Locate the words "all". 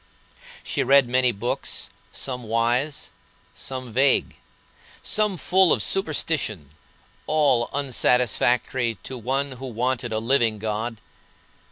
7.27-7.69